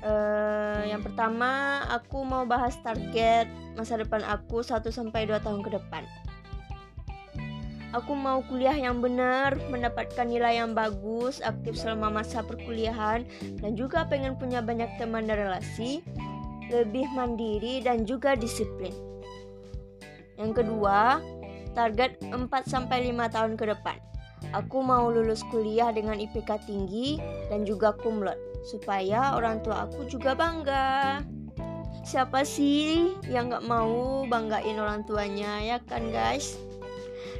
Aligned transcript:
Uh, 0.00 0.80
yang 0.88 1.04
pertama, 1.04 1.84
aku 1.92 2.24
mau 2.24 2.48
bahas 2.48 2.72
target 2.80 3.44
masa 3.76 4.00
depan 4.00 4.24
aku 4.24 4.64
1 4.64 4.80
sampai 4.88 5.28
2 5.28 5.44
tahun 5.44 5.60
ke 5.60 5.76
depan. 5.76 6.04
Aku 7.90 8.14
mau 8.14 8.38
kuliah 8.46 8.74
yang 8.78 9.02
benar, 9.02 9.58
mendapatkan 9.66 10.22
nilai 10.22 10.62
yang 10.62 10.78
bagus, 10.78 11.42
aktif 11.42 11.74
selama 11.74 12.22
masa 12.22 12.40
perkuliahan, 12.46 13.26
dan 13.58 13.74
juga 13.74 14.06
pengen 14.06 14.38
punya 14.38 14.62
banyak 14.62 14.88
teman 14.94 15.26
dan 15.26 15.42
relasi, 15.42 15.98
lebih 16.70 17.10
mandiri 17.10 17.82
dan 17.82 18.06
juga 18.06 18.38
disiplin. 18.38 18.94
Yang 20.38 20.62
kedua, 20.62 21.18
target 21.74 22.22
4 22.30 22.46
sampai 22.64 23.10
5 23.10 23.26
tahun 23.26 23.58
ke 23.58 23.64
depan. 23.74 23.98
Aku 24.50 24.82
mau 24.82 25.12
lulus 25.12 25.46
kuliah 25.48 25.94
dengan 25.94 26.18
IPK 26.18 26.66
tinggi 26.66 27.20
dan 27.52 27.62
juga 27.62 27.94
kumlot 27.94 28.36
supaya 28.66 29.36
orang 29.36 29.62
tua 29.64 29.88
aku 29.88 30.08
juga 30.08 30.34
bangga. 30.34 31.20
Siapa 32.00 32.42
sih 32.42 33.14
yang 33.28 33.52
gak 33.52 33.68
mau 33.68 34.24
banggain 34.26 34.80
orang 34.80 35.04
tuanya 35.04 35.60
ya 35.60 35.78
kan 35.84 36.08
guys? 36.10 36.56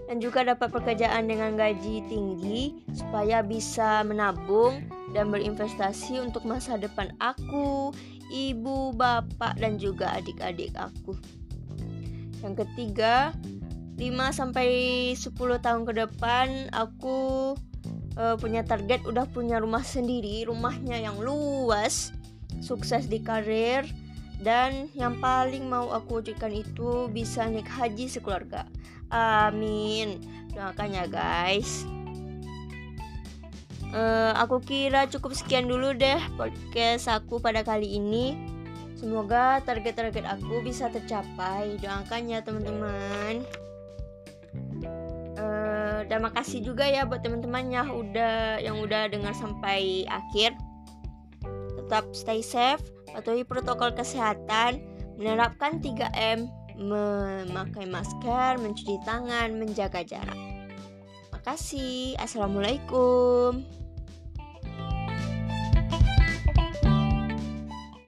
Dan 0.06 0.18
juga 0.18 0.42
dapat 0.42 0.74
pekerjaan 0.74 1.30
dengan 1.30 1.54
gaji 1.54 2.02
tinggi 2.10 2.82
supaya 2.92 3.40
bisa 3.46 4.02
menabung 4.02 4.82
dan 5.14 5.30
berinvestasi 5.30 6.18
untuk 6.18 6.42
masa 6.46 6.74
depan 6.78 7.14
aku, 7.22 7.94
ibu, 8.30 8.90
bapak, 8.94 9.58
dan 9.58 9.78
juga 9.78 10.18
adik-adik 10.18 10.74
aku. 10.74 11.14
Yang 12.42 12.66
ketiga, 12.66 13.30
5 14.00 14.32
sampai 14.32 14.68
10 15.12 15.36
tahun 15.36 15.84
ke 15.84 15.92
depan 15.92 16.72
aku 16.72 17.52
uh, 18.16 18.36
punya 18.40 18.64
target 18.64 19.04
udah 19.04 19.28
punya 19.28 19.60
rumah 19.60 19.84
sendiri, 19.84 20.48
rumahnya 20.48 20.96
yang 20.96 21.20
luas, 21.20 22.16
sukses 22.64 23.04
di 23.12 23.20
karir 23.20 23.84
dan 24.40 24.88
yang 24.96 25.20
paling 25.20 25.68
mau 25.68 25.92
aku 25.92 26.24
wujudkan 26.24 26.48
itu 26.48 27.12
bisa 27.12 27.44
naik 27.44 27.68
haji 27.68 28.08
sekeluarga. 28.08 28.64
Amin. 29.12 30.24
Doakan 30.56 30.96
ya 30.96 31.04
guys. 31.04 31.84
Uh, 33.90 34.32
aku 34.38 34.64
kira 34.64 35.10
cukup 35.12 35.34
sekian 35.34 35.66
dulu 35.66 35.92
deh 35.92 36.16
podcast 36.40 37.12
aku 37.12 37.36
pada 37.36 37.60
kali 37.60 38.00
ini. 38.00 38.32
Semoga 38.96 39.60
target-target 39.60 40.24
aku 40.24 40.64
bisa 40.64 40.88
tercapai. 40.88 41.76
Doakan 41.84 42.32
ya 42.32 42.40
teman-teman 42.40 43.44
dan 46.06 46.24
makasih 46.24 46.64
juga 46.64 46.86
ya 46.88 47.04
buat 47.04 47.20
teman-temannya 47.20 47.82
udah 47.90 48.62
yang 48.62 48.80
udah 48.80 49.10
dengar 49.10 49.34
sampai 49.36 50.06
akhir. 50.06 50.56
Tetap 51.76 52.14
stay 52.14 52.40
safe 52.40 52.84
patuhi 53.10 53.42
protokol 53.42 53.90
kesehatan 53.92 54.80
menerapkan 55.18 55.82
3M 55.82 56.46
memakai 56.80 57.84
masker 57.84 58.56
mencuci 58.56 58.96
tangan 59.04 59.58
menjaga 59.60 60.00
jarak. 60.06 60.38
Makasih. 61.34 62.16
Assalamualaikum 62.16 63.80